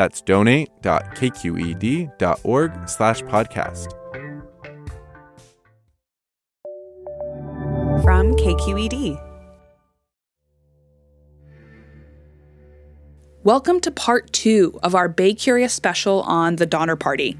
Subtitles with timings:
[0.00, 3.92] That's donate.kqed.org slash podcast.
[8.02, 9.22] From KQED.
[13.44, 17.36] Welcome to part two of our Bay Curious special on the Donner Party.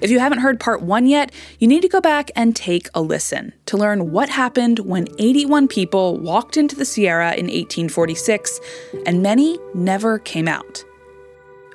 [0.00, 3.02] If you haven't heard part one yet, you need to go back and take a
[3.02, 8.60] listen to learn what happened when 81 people walked into the Sierra in 1846
[9.04, 10.86] and many never came out.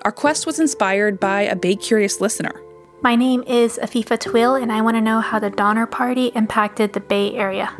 [0.04, 2.52] Our quest was inspired by a Bay Curious listener.
[3.02, 6.92] My name is Afifa Twill, and I want to know how the Donner Party impacted
[6.92, 7.74] the Bay Area.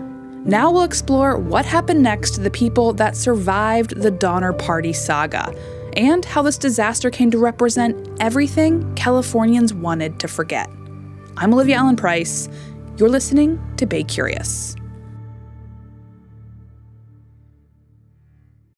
[0.46, 5.54] Now we'll explore what happened next to the people that survived the Donner Party saga
[5.98, 10.70] and how this disaster came to represent everything Californians wanted to forget.
[11.36, 12.48] I'm Olivia Allen Price.
[12.98, 14.78] You're listening to Bay Curious.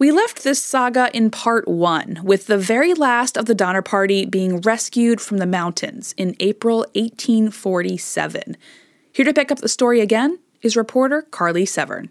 [0.00, 4.24] We left this saga in part one, with the very last of the Donner Party
[4.24, 8.56] being rescued from the mountains in April 1847.
[9.12, 12.10] Here to pick up the story again is reporter Carly Severn.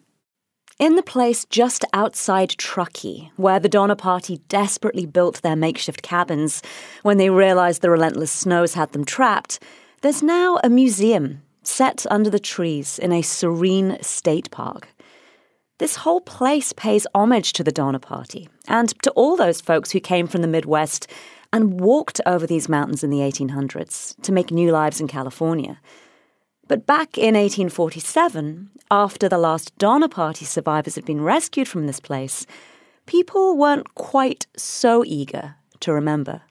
[0.78, 6.62] In the place just outside Truckee, where the Donner Party desperately built their makeshift cabins
[7.03, 9.64] when they realized the relentless snows had them trapped,
[10.02, 14.90] there's now a museum set under the trees in a serene state park.
[15.80, 20.00] This whole place pays homage to the Donner Party and to all those folks who
[20.00, 21.08] came from the Midwest
[21.54, 25.80] and walked over these mountains in the 1800s to make new lives in California.
[26.68, 32.00] But back in 1847, after the last Donner Party survivors had been rescued from this
[32.00, 32.48] place,
[33.06, 36.42] people weren't quite so eager to remember.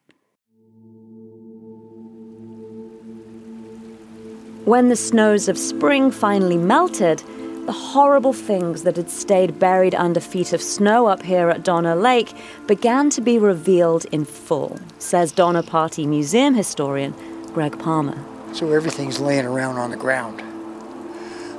[4.64, 7.22] When the snows of spring finally melted,
[7.66, 11.96] the horrible things that had stayed buried under feet of snow up here at Donner
[11.96, 12.32] Lake
[12.68, 17.12] began to be revealed in full, says Donner Party museum historian
[17.52, 18.24] Greg Palmer.
[18.54, 20.42] So everything's laying around on the ground.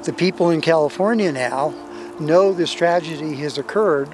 [0.06, 1.74] The people in California now
[2.22, 4.10] know this tragedy has occurred.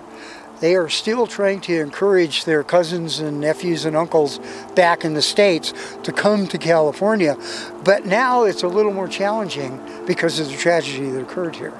[0.64, 4.40] They are still trying to encourage their cousins and nephews and uncles
[4.76, 7.36] back in the States to come to California.
[7.84, 11.74] But now it's a little more challenging because of the tragedy that occurred here.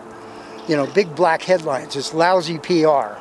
[0.68, 3.16] You know, big black headlines, it's lousy PR.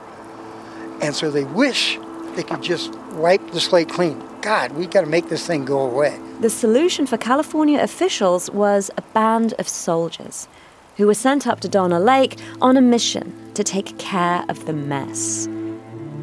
[1.00, 1.96] And so they wish
[2.34, 4.20] they could just wipe the slate clean.
[4.40, 6.18] God, we got to make this thing go away.
[6.40, 10.48] The solution for California officials was a band of soldiers
[10.96, 14.72] who were sent up to Donner Lake on a mission to take care of the
[14.72, 15.48] mess.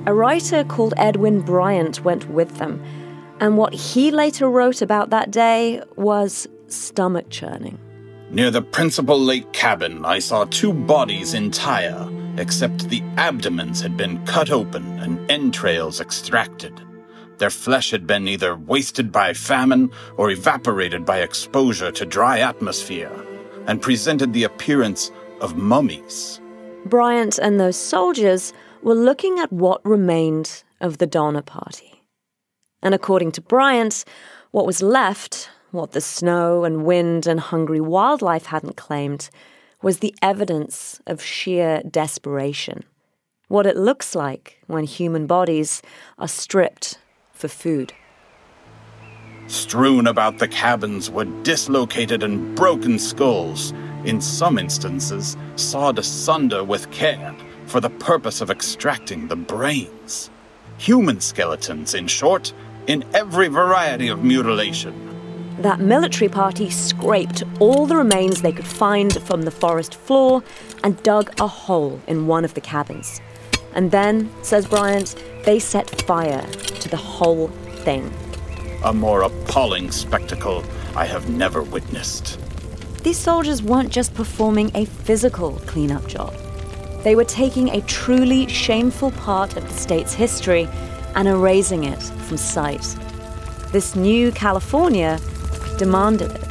[0.10, 2.84] A writer called Edwin Bryant went with them,
[3.40, 7.78] and what he later wrote about that day was stomach churning.
[8.32, 14.26] Near the principal lake cabin, I saw two bodies entire, except the abdomens had been
[14.26, 16.82] cut open and entrails extracted.
[17.38, 23.12] Their flesh had been either wasted by famine or evaporated by exposure to dry atmosphere,
[23.68, 26.42] and presented the appearance of mummies.
[26.86, 32.04] Bryant and those soldiers were looking at what remained of the Donner Party.
[32.82, 34.06] And according to Bryant,
[34.52, 39.30] what was left what the snow and wind and hungry wildlife hadn't claimed
[39.82, 42.84] was the evidence of sheer desperation.
[43.48, 45.82] What it looks like when human bodies
[46.18, 46.98] are stripped
[47.32, 47.94] for food.
[49.48, 53.74] Strewn about the cabins were dislocated and broken skulls,
[54.06, 57.36] in some instances, sawed asunder with care
[57.70, 60.30] for the purpose of extracting the brains.
[60.80, 62.52] Human skeletons, in short,
[62.88, 64.94] in every variety of mutilation.
[65.60, 70.44] That military party scraped all the remains they could find from the forest floor
[70.84, 73.22] and dug a hole in one of the cabins.
[73.76, 75.16] And then, says Bryant,
[75.46, 77.50] they set fire to the whole
[77.84, 78.12] thing.
[78.84, 80.64] A more appalling spectacle
[80.96, 82.40] I have never witnessed.
[83.04, 86.34] These soldiers weren't just performing a physical cleanup job.
[87.04, 90.68] They were taking a truly shameful part of the state's history
[91.16, 92.96] and erasing it from sight.
[93.72, 95.20] This new California
[95.78, 96.50] demanded it.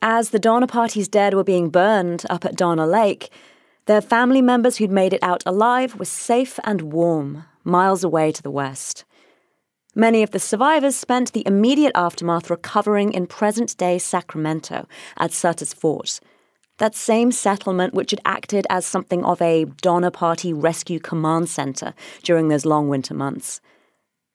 [0.00, 3.30] As the Donner Party's dead were being burned up at Donner Lake,
[3.86, 8.42] their family members who'd made it out alive were safe and warm, miles away to
[8.42, 9.04] the west.
[9.98, 14.86] Many of the survivors spent the immediate aftermath recovering in present day Sacramento
[15.16, 16.20] at Sutter's Fort,
[16.76, 21.94] that same settlement which had acted as something of a Donner Party rescue command center
[22.22, 23.60] during those long winter months.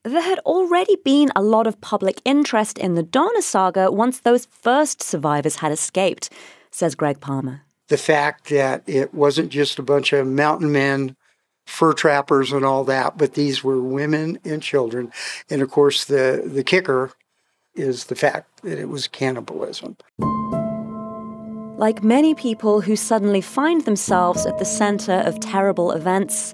[0.04, 4.48] There had already been a lot of public interest in the Donner saga once those
[4.48, 6.30] first survivors had escaped,
[6.72, 7.62] says Greg Palmer.
[7.88, 11.16] The fact that it wasn't just a bunch of mountain men,
[11.66, 15.12] fur trappers, and all that, but these were women and children.
[15.50, 17.12] And of course, the, the kicker
[17.76, 19.98] is the fact that it was cannibalism.
[21.78, 26.54] Like many people who suddenly find themselves at the center of terrible events,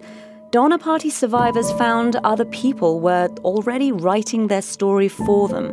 [0.51, 5.69] Donner Party survivors found other people were already writing their story for them.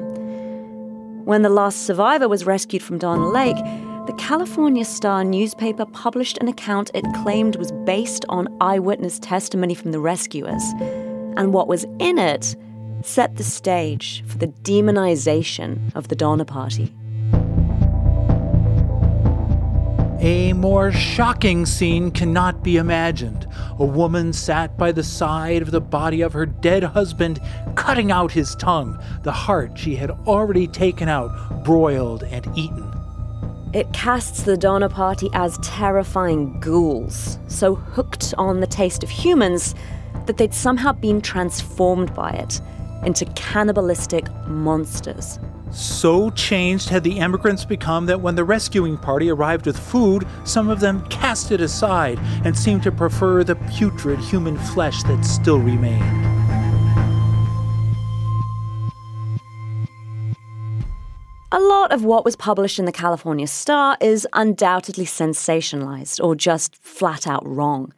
[1.25, 3.57] When the last survivor was rescued from Donner Lake,
[4.07, 9.91] the California Star newspaper published an account it claimed was based on eyewitness testimony from
[9.91, 10.63] the rescuers.
[11.37, 12.55] And what was in it
[13.03, 16.95] set the stage for the demonization of the Donner Party.
[20.21, 23.49] A more shocking scene cannot be imagined.
[23.79, 27.41] A woman sat by the side of the body of her dead husband,
[27.75, 32.96] cutting out his tongue, the heart she had already taken out, broiled and eaten.
[33.77, 39.75] It casts the Donner Party as terrifying ghouls, so hooked on the taste of humans
[40.25, 42.63] that they'd somehow been transformed by it
[43.05, 45.39] into cannibalistic monsters.
[45.73, 50.71] So changed had the emigrants become that when the rescuing party arrived with food, some
[50.71, 55.59] of them cast it aside and seemed to prefer the putrid human flesh that still
[55.59, 56.36] remained.
[61.87, 67.29] Lot of what was published in the California Star is undoubtedly sensationalized or just flat
[67.29, 67.93] out wrong.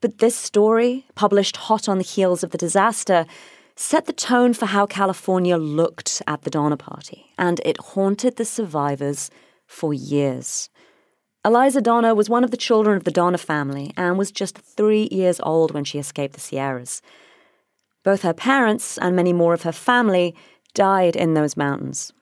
[0.00, 3.26] But this story, published hot on the heels of the disaster,
[3.74, 8.44] set the tone for how California looked at the Donner Party, and it haunted the
[8.44, 9.30] survivors
[9.66, 10.70] for years.
[11.44, 15.08] Eliza Donner was one of the children of the Donner family and was just three
[15.10, 17.02] years old when she escaped the Sierras.
[18.04, 20.36] Both her parents and many more of her family
[20.72, 22.12] died in those mountains.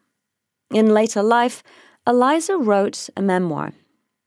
[0.72, 1.62] In later life,
[2.06, 3.72] Eliza wrote a memoir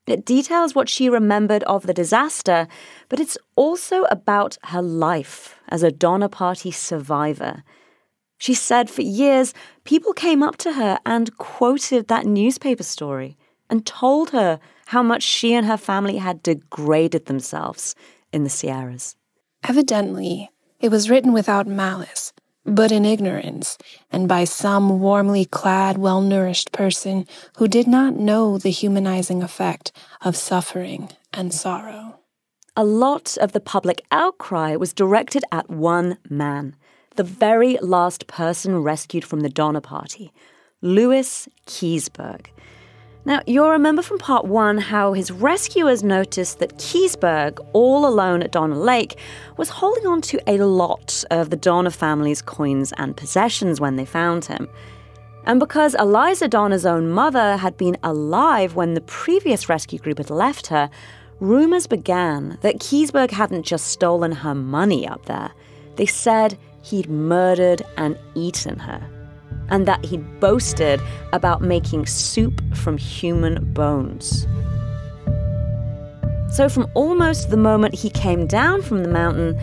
[0.06, 2.68] it details what she remembered of the disaster,
[3.08, 7.64] but it's also about her life as a Donner Party survivor.
[8.38, 9.52] She said for years,
[9.84, 13.36] people came up to her and quoted that newspaper story
[13.68, 17.96] and told her how much she and her family had degraded themselves
[18.32, 19.16] in the Sierras.
[19.64, 22.32] Evidently, it was written without malice,
[22.66, 23.78] but in ignorance,
[24.10, 29.92] and by some warmly clad, well nourished person who did not know the humanizing effect
[30.20, 32.18] of suffering and sorrow.
[32.76, 36.76] A lot of the public outcry was directed at one man,
[37.14, 40.32] the very last person rescued from the Donner Party,
[40.82, 42.48] Louis Keseberg.
[43.26, 48.52] Now, you'll remember from part one how his rescuers noticed that Keseberg, all alone at
[48.52, 49.18] Donner Lake,
[49.56, 54.04] was holding on to a lot of the Donner family's coins and possessions when they
[54.04, 54.68] found him.
[55.44, 60.30] And because Eliza Donner's own mother had been alive when the previous rescue group had
[60.30, 60.88] left her,
[61.40, 65.50] rumors began that Keseberg hadn't just stolen her money up there.
[65.96, 69.15] They said he'd murdered and eaten her
[69.68, 71.00] and that he'd boasted
[71.32, 74.46] about making soup from human bones.
[76.50, 79.60] So, from almost the moment he came down from the mountain,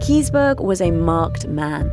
[0.00, 1.90] Keseberg was a marked man.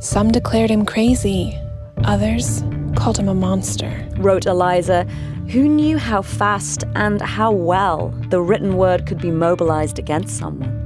[0.00, 1.58] Some declared him crazy,
[2.04, 2.62] others
[2.94, 5.04] called him a monster, wrote Eliza,
[5.48, 10.78] who knew how fast and how well the written word could be mobilized against someone.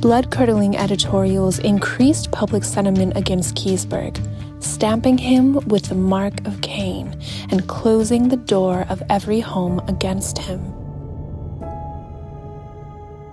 [0.00, 4.18] Blood curdling editorials increased public sentiment against Keseberg
[4.60, 7.18] stamping him with the mark of Cain
[7.50, 10.60] and closing the door of every home against him.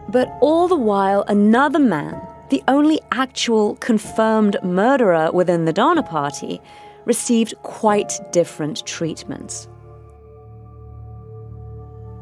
[0.10, 2.20] But all the while, another man,
[2.50, 6.62] the only actual confirmed murderer within the Donner Party,
[7.06, 9.68] received quite different treatment.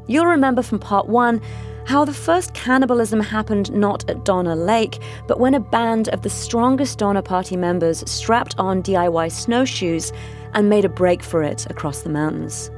[0.07, 1.41] You'll remember from part one
[1.85, 6.29] how the first cannibalism happened not at Donner Lake, but when a band of the
[6.29, 10.11] strongest Donner Party members strapped on DIY snowshoes
[10.53, 12.71] and made a break for it across the mountains.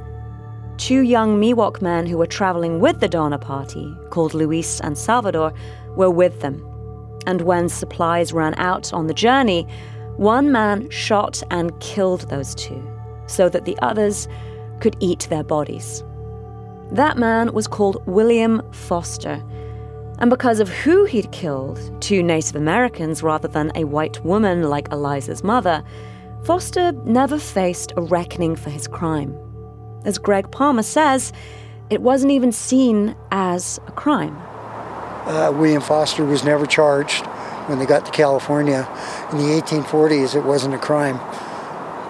[0.78, 5.54] Two young Miwok men who were traveling with the Donner Party, called Luis and Salvador,
[5.96, 6.64] were with them.
[7.26, 9.68] And when supplies ran out on the journey,
[10.18, 12.86] one man shot and killed those two
[13.28, 14.28] so that the others
[14.80, 16.04] could eat their bodies.
[16.92, 19.44] That man was called William Foster.
[20.20, 24.92] And because of who he'd killed, two Native Americans rather than a white woman like
[24.92, 25.84] Eliza's mother,
[26.44, 29.38] Foster never faced a reckoning for his crime.
[30.06, 31.34] As Greg Palmer says,
[31.90, 34.38] it wasn't even seen as a crime.
[35.28, 37.26] Uh, William Foster was never charged
[37.68, 38.88] when they got to California.
[39.34, 41.20] In the 1840s, it wasn't a crime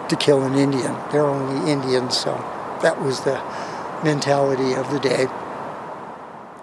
[0.07, 0.95] to kill an Indian.
[1.11, 2.33] They're only Indians, so
[2.83, 3.41] that was the
[4.03, 5.27] mentality of the day.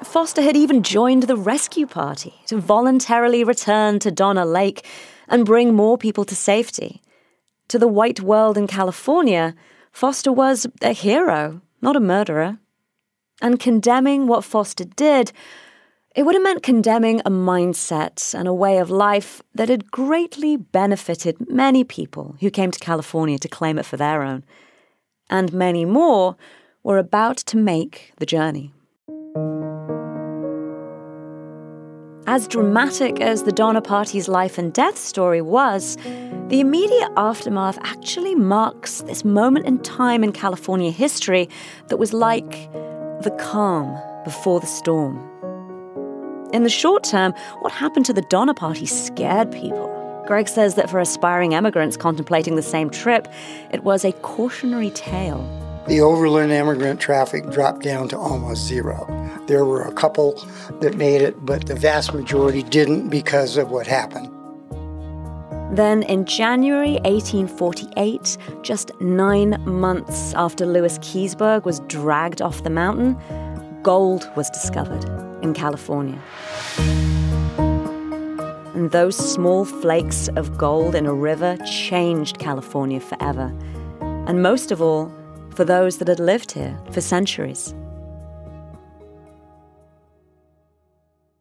[0.03, 4.87] Foster had even joined the rescue party to voluntarily return to Donner Lake
[5.29, 7.01] and bring more people to safety.
[7.69, 9.55] To the white world in California,
[9.91, 12.59] Foster was a hero, not a murderer.
[13.41, 15.33] And condemning what Foster did,
[16.15, 20.57] it would have meant condemning a mindset and a way of life that had greatly
[20.57, 24.45] benefited many people who came to California to claim it for their own.
[25.29, 26.37] And many more
[26.85, 28.71] were about to make the journey.
[32.27, 35.97] As dramatic as the Donner Party's life and death story was,
[36.49, 41.49] the immediate aftermath actually marks this moment in time in California history
[41.89, 42.51] that was like
[43.23, 45.19] the calm before the storm.
[46.53, 49.91] In the short term, what happened to the Donner Party scared people.
[50.27, 53.27] Greg says that for aspiring emigrants contemplating the same trip,
[53.71, 59.07] it was a cautionary tale the overland immigrant traffic dropped down to almost zero.
[59.47, 60.43] There were a couple
[60.81, 64.31] that made it, but the vast majority didn't because of what happened.
[65.77, 73.19] Then in January 1848, just nine months after Lewis Keseberg was dragged off the mountain,
[73.83, 75.05] gold was discovered
[75.43, 76.19] in California.
[78.75, 83.53] And those small flakes of gold in a river changed California forever.
[84.01, 85.13] And most of all,
[85.55, 87.75] for those that had lived here for centuries.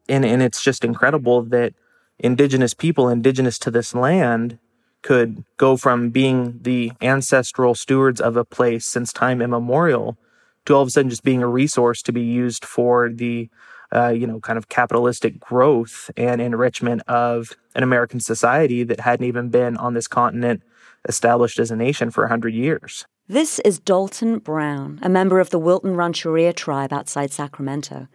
[0.10, 1.74] And, and it's just incredible that
[2.20, 4.60] indigenous people, indigenous to this land,
[5.02, 10.18] could go from being the ancestral stewards of a place since time immemorial
[10.66, 13.50] to all of a sudden just being a resource to be used for the
[13.94, 19.26] uh, you know kind of capitalistic growth and enrichment of an American society that hadn't
[19.26, 20.64] even been on this continent
[21.08, 23.06] established as a nation for 100 years.
[23.28, 28.08] This is Dalton Brown, a member of the Wilton Rancheria tribe outside Sacramento.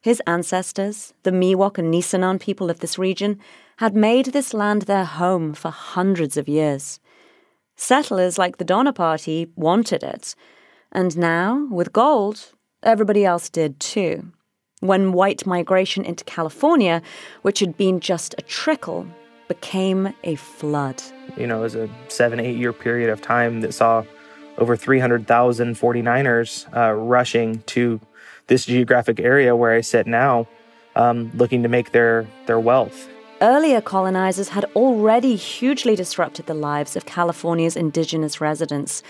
[0.00, 3.38] His ancestors, the Miwok and Nisenan people of this region,
[3.78, 7.00] had made this land their home for hundreds of years.
[7.76, 10.34] Settlers like the Donner Party wanted it.
[10.92, 14.32] And now, with gold, everybody else did too.
[14.80, 17.02] When white migration into California,
[17.42, 19.06] which had been just a trickle,
[19.54, 21.02] became a flood.
[21.36, 24.04] You know, it was a seven, eight year period of time that saw
[24.56, 28.00] over 300,000 49ers uh, rushing to
[28.46, 30.46] this geographic area where I sit now,
[30.96, 33.08] um, looking to make their, their wealth.
[33.42, 39.02] Earlier colonizers had already hugely disrupted the lives of California's indigenous residents.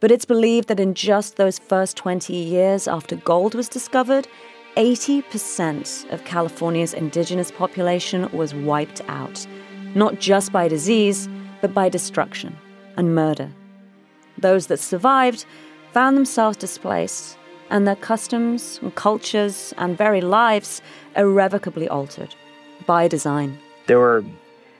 [0.00, 4.26] But it's believed that in just those first 20 years after gold was discovered,
[4.76, 9.46] 80% of California's indigenous population was wiped out,
[9.96, 11.28] not just by disease,
[11.62, 12.54] but by destruction
[12.96, 13.50] and murder.
[14.38, 15.46] Those that survived
[15.92, 17.38] found themselves displaced,
[17.70, 20.82] and their customs and cultures and very lives
[21.16, 22.34] irrevocably altered
[22.86, 23.58] by design.
[23.86, 24.22] There were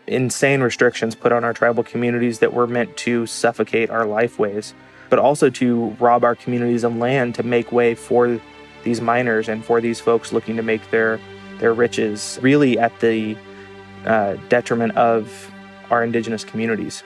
[0.07, 4.75] insane restrictions put on our tribal communities that were meant to suffocate our lifeways,
[5.09, 8.39] but also to rob our communities of land to make way for
[8.85, 11.19] these miners and for these folks looking to make their
[11.59, 13.35] their riches, really at the
[14.07, 15.51] uh, detriment of
[15.91, 17.03] our indigenous communities.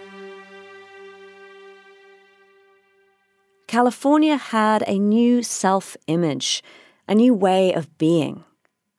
[3.67, 6.63] California had a new self image,
[7.07, 8.45] a new way of being.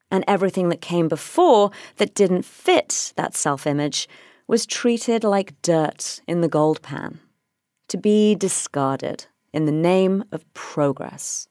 [0.10, 4.08] And everything that came before that didn't fit that self image
[4.48, 7.20] was treated like dirt in the gold pan,
[7.88, 11.48] to be discarded in the name of progress.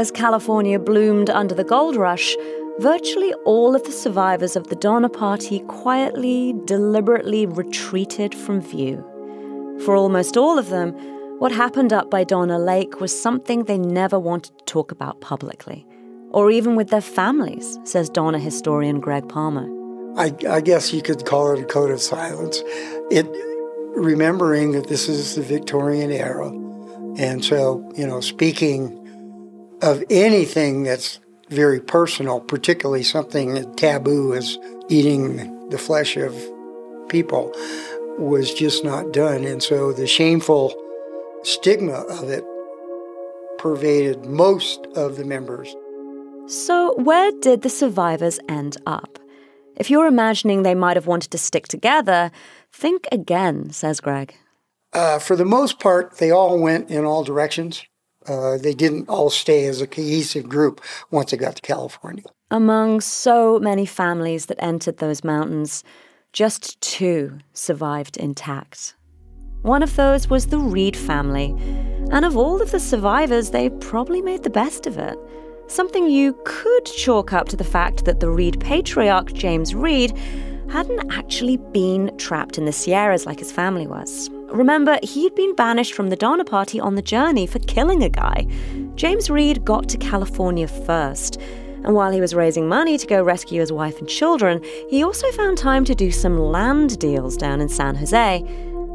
[0.00, 2.34] As California bloomed under the gold rush,
[2.78, 9.04] virtually all of the survivors of the Donner Party quietly, deliberately retreated from view.
[9.84, 10.92] For almost all of them,
[11.38, 15.86] what happened up by Donner Lake was something they never wanted to talk about publicly,
[16.30, 19.68] or even with their families, says Donner historian Greg Palmer.
[20.16, 22.62] I, I guess you could call it a code of silence.
[23.10, 23.26] It
[23.94, 26.48] remembering that this is the Victorian era,
[27.18, 28.96] and so you know, speaking
[29.82, 34.58] of anything that's very personal, particularly something taboo as
[34.88, 36.34] eating the flesh of
[37.08, 37.52] people,
[38.18, 39.44] was just not done.
[39.44, 40.74] And so the shameful
[41.42, 42.44] stigma of it
[43.58, 45.74] pervaded most of the members.
[46.46, 49.18] So, where did the survivors end up?
[49.76, 52.30] If you're imagining they might have wanted to stick together,
[52.72, 54.34] think again, says Greg.
[54.92, 57.84] Uh, for the most part, they all went in all directions.
[58.26, 62.24] Uh, they didn't all stay as a cohesive group once they got to California.
[62.50, 65.84] Among so many families that entered those mountains,
[66.32, 68.94] just two survived intact.
[69.62, 71.54] One of those was the Reed family,
[72.10, 75.18] and of all of the survivors, they probably made the best of it.
[75.66, 80.16] Something you could chalk up to the fact that the Reed patriarch, James Reed,
[80.70, 84.30] hadn't actually been trapped in the Sierras like his family was.
[84.52, 88.46] Remember, he'd been banished from the Donner Party on the journey for killing a guy.
[88.96, 91.40] James Reed got to California first.
[91.84, 95.30] And while he was raising money to go rescue his wife and children, he also
[95.32, 98.42] found time to do some land deals down in San Jose.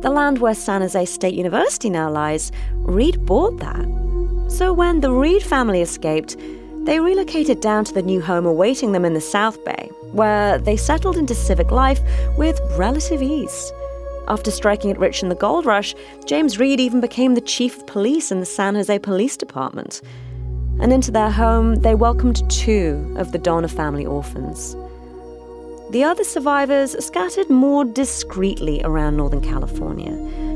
[0.02, 4.46] The land where San Jose State University now lies, Reed bought that.
[4.50, 6.38] So when the Reed family escaped,
[6.84, 10.78] they relocated down to the new home awaiting them in the South Bay, where they
[10.78, 12.02] settled into civic life
[12.38, 13.72] with relative ease.
[14.27, 15.94] After striking it rich in the gold rush,
[16.25, 20.01] James Reed even became the chief of police in the San Jose Police Department.
[20.79, 24.75] And into their home, they welcomed two of the Donner family orphans.
[25.92, 30.14] The other survivors scattered more discreetly around Northern California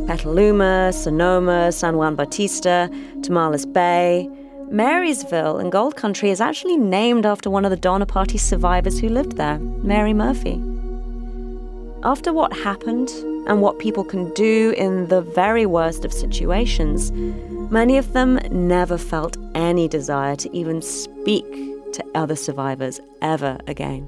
[0.07, 2.89] Petaluma, Sonoma, San Juan Bautista,
[3.21, 4.27] Tomales Bay.
[4.71, 9.09] Marysville in Gold Country is actually named after one of the Donner Party survivors who
[9.09, 10.61] lived there, Mary Murphy.
[12.03, 13.09] After what happened
[13.49, 17.11] and what people can do in the very worst of situations,
[17.71, 21.43] many of them never felt any desire to even speak
[21.93, 24.07] to other survivors ever again.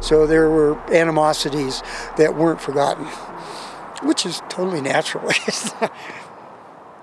[0.00, 1.82] So there were animosities
[2.16, 3.04] that weren't forgotten,
[4.02, 5.30] which is totally natural.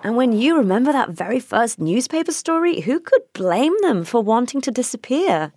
[0.04, 4.62] and when you remember that very first newspaper story, who could blame them for wanting
[4.62, 5.52] to disappear?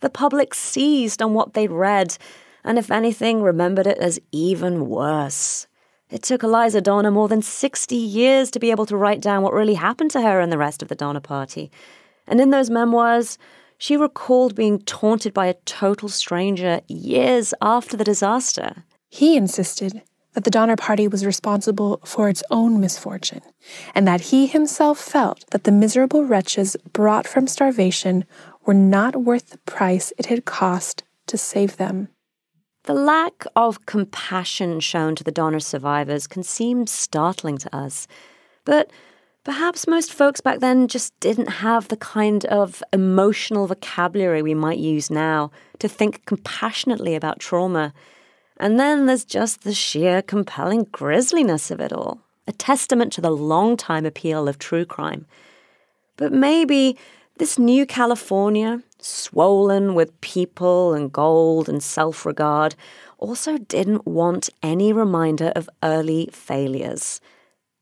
[0.00, 2.18] The public seized on what they'd read
[2.64, 5.66] and if anything, remembered it as even worse.
[6.10, 9.52] It took Eliza Donner more than 60 years to be able to write down what
[9.52, 11.70] really happened to her and the rest of the Donner Party.
[12.26, 13.38] And in those memoirs,
[13.76, 18.84] she recalled being taunted by a total stranger years after the disaster.
[19.08, 23.42] He insisted that the Donner Party was responsible for its own misfortune,
[23.94, 28.24] and that he himself felt that the miserable wretches brought from starvation
[28.64, 32.08] were not worth the price it had cost to save them.
[32.88, 38.08] The lack of compassion shown to the Donner survivors can seem startling to us,
[38.64, 38.90] but
[39.44, 44.78] perhaps most folks back then just didn't have the kind of emotional vocabulary we might
[44.78, 47.92] use now to think compassionately about trauma.
[48.56, 53.30] And then there's just the sheer compelling grisliness of it all, a testament to the
[53.30, 55.26] long time appeal of true crime.
[56.16, 56.96] But maybe
[57.36, 62.74] this new California, swollen with people and gold and self regard,
[63.18, 67.20] also didn't want any reminder of early failures.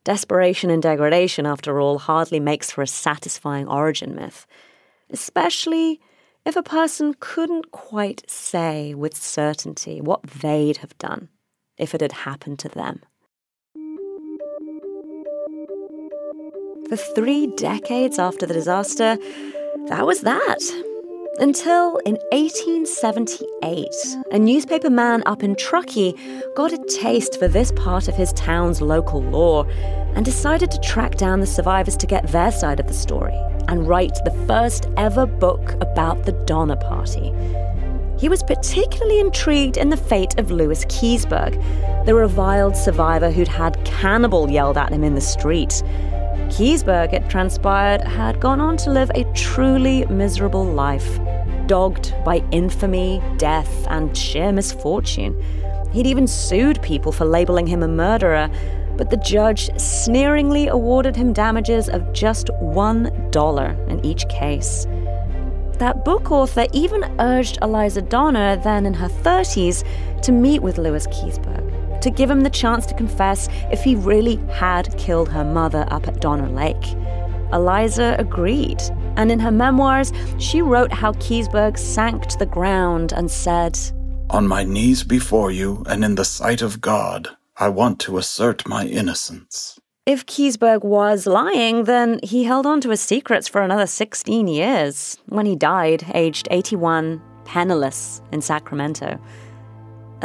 [0.04, 4.46] Desperation and degradation, after all, hardly makes for a satisfying origin myth,
[5.10, 6.00] especially
[6.44, 11.28] if a person couldn't quite say with certainty what they'd have done
[11.76, 13.00] if it had happened to them.
[16.88, 19.18] For three decades after the disaster,
[19.88, 20.60] that was that.
[21.38, 23.94] Until in 1878,
[24.30, 26.14] a newspaper man up in Truckee
[26.54, 29.68] got a taste for this part of his town's local lore
[30.14, 33.86] and decided to track down the survivors to get their side of the story and
[33.86, 37.34] write the first ever book about the Donner Party.
[38.18, 41.62] He was particularly intrigued in the fate of Lewis Keseberg,
[42.06, 45.82] the reviled survivor who'd had cannibal yelled at him in the street.
[46.48, 51.18] Keseberg, it transpired, had gone on to live a truly miserable life.
[51.66, 55.34] dogged by infamy, death, and sheer misfortune.
[55.92, 58.48] He'd even sued people for labeling him a murderer,
[58.96, 64.86] but the judge sneeringly awarded him damages of just $1 in each case.
[65.78, 69.84] That book author even urged Eliza Donner, then in her 30s,
[70.22, 71.75] to meet with Lewis Keseberg,
[72.06, 76.06] to give him the chance to confess if he really had killed her mother up
[76.06, 76.94] at Donner Lake.
[77.52, 78.80] Eliza agreed,
[79.16, 83.76] and in her memoirs, she wrote how Keseberg sank to the ground and said,
[84.30, 88.68] On my knees before you and in the sight of God, I want to assert
[88.68, 89.80] my innocence.
[90.06, 95.18] If Keseberg was lying, then he held on to his secrets for another 16 years
[95.26, 99.18] when he died, aged 81, penniless in Sacramento.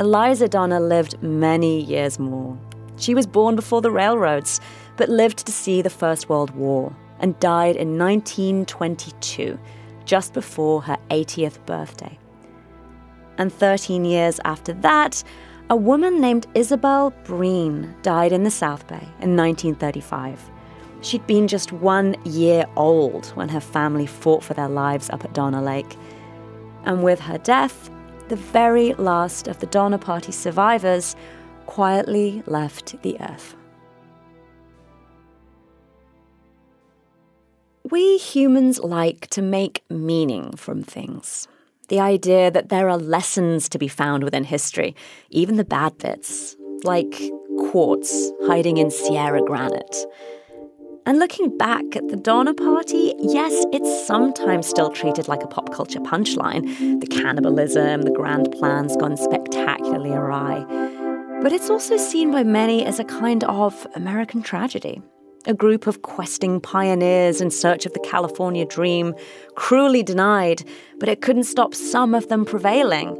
[0.01, 2.57] Eliza Donner lived many years more.
[2.97, 4.59] She was born before the railroads,
[4.97, 9.59] but lived to see the First World War and died in 1922,
[10.05, 12.17] just before her 80th birthday.
[13.37, 15.23] And 13 years after that,
[15.69, 20.49] a woman named Isabel Breen died in the South Bay in 1935.
[21.01, 25.33] She'd been just one year old when her family fought for their lives up at
[25.35, 25.95] Donner Lake.
[26.85, 27.90] And with her death,
[28.31, 31.17] the very last of the Donner Party survivors
[31.65, 33.57] quietly left the earth.
[37.89, 41.49] We humans like to make meaning from things.
[41.89, 44.95] The idea that there are lessons to be found within history,
[45.29, 47.21] even the bad bits, like
[47.59, 50.05] quartz hiding in Sierra granite.
[51.05, 55.73] And looking back at the Donner Party, yes, it's sometimes still treated like a pop
[55.73, 56.99] culture punchline.
[57.01, 60.63] The cannibalism, the grand plans gone spectacularly awry.
[61.41, 65.01] But it's also seen by many as a kind of American tragedy
[65.47, 69.15] a group of questing pioneers in search of the California dream,
[69.55, 70.63] cruelly denied,
[70.99, 73.15] but it couldn't stop some of them prevailing.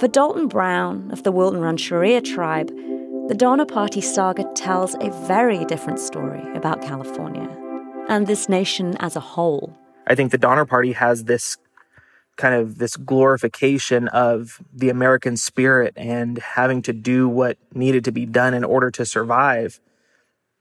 [0.00, 2.70] For Dalton Brown of the Wilton Rancheria tribe,
[3.28, 7.48] the Donner Party saga tells a very different story about California
[8.06, 9.74] and this nation as a whole.
[10.06, 11.56] I think the Donner Party has this
[12.36, 18.12] kind of this glorification of the American spirit and having to do what needed to
[18.12, 19.80] be done in order to survive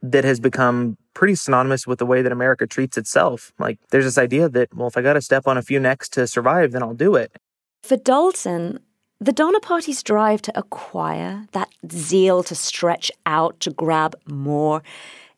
[0.02, 3.52] that has become pretty synonymous with the way that America treats itself.
[3.60, 6.08] Like there's this idea that, well, if I got to step on a few necks
[6.10, 7.36] to survive, then I'll do it.
[7.82, 8.80] For Dalton,
[9.24, 14.84] the Donner Party's drive to acquire, that zeal to stretch out, to grab more,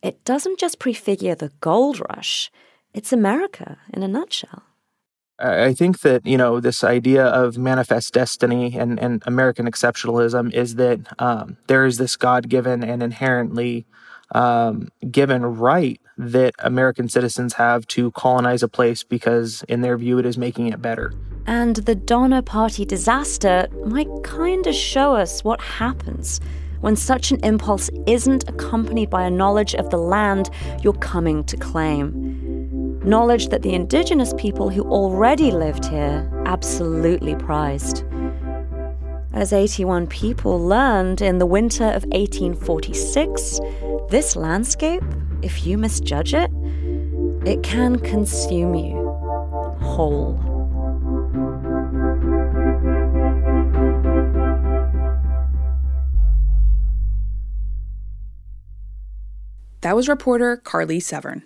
[0.02, 2.50] it doesn't just prefigure the gold rush,
[2.94, 4.62] it's America in a nutshell.
[5.38, 10.76] I think that, you know, this idea of manifest destiny and, and American exceptionalism is
[10.76, 13.84] that um, there is this God given and inherently
[14.34, 20.18] um, given right that American citizens have to colonize a place because, in their view,
[20.18, 21.12] it is making it better.
[21.46, 26.40] And the Donner Party disaster might kind of show us what happens
[26.80, 30.50] when such an impulse isn't accompanied by a knowledge of the land
[30.82, 33.00] you're coming to claim.
[33.04, 38.04] Knowledge that the indigenous people who already lived here absolutely prized.
[39.32, 43.60] As 81 people learned in the winter of 1846,
[44.10, 45.02] this landscape,
[45.42, 46.50] if you misjudge it,
[47.44, 48.96] it can consume you
[49.80, 50.45] whole.
[59.86, 61.44] That was reporter Carly Severn.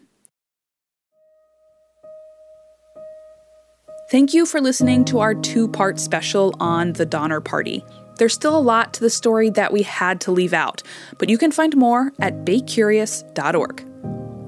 [4.11, 7.85] Thank you for listening to our two part special on the Donner Party.
[8.17, 10.83] There's still a lot to the story that we had to leave out,
[11.19, 13.85] but you can find more at baycurious.org.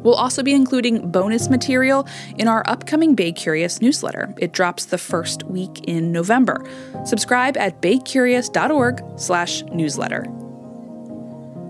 [0.03, 4.35] We'll also be including bonus material in our upcoming Bay Curious newsletter.
[4.39, 6.65] It drops the first week in November.
[7.05, 10.42] Subscribe at baycurious.org/newsletter.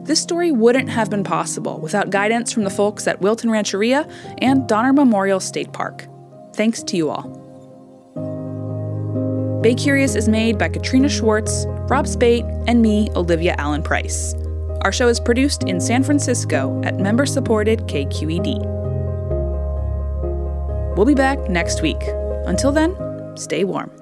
[0.02, 4.68] This story wouldn't have been possible without guidance from the folks at Wilton Rancheria and
[4.68, 6.08] Donner Memorial State Park.
[6.54, 7.38] Thanks to you all.
[9.62, 14.34] Bay Curious is made by Katrina Schwartz, Rob Speight, and me, Olivia Allen Price.
[14.82, 18.58] Our show is produced in San Francisco at member supported KQED.
[20.96, 22.02] We'll be back next week.
[22.46, 22.96] Until then,
[23.36, 24.01] stay warm.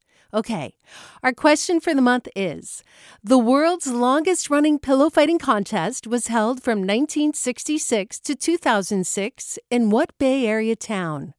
[0.33, 0.75] Okay,
[1.23, 2.83] our question for the month is
[3.21, 10.17] The world's longest running pillow fighting contest was held from 1966 to 2006 in what
[10.17, 11.33] Bay Area town?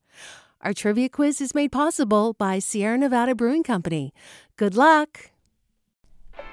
[0.60, 4.12] Our trivia quiz is made possible by Sierra Nevada Brewing Company.
[4.56, 5.30] Good luck!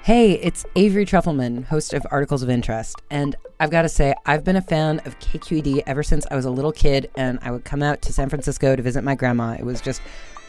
[0.03, 3.01] Hey, it's Avery Trufelman, host of Articles of Interest.
[3.11, 6.45] And I've got to say, I've been a fan of KQED ever since I was
[6.45, 9.57] a little kid and I would come out to San Francisco to visit my grandma.
[9.59, 10.01] It was just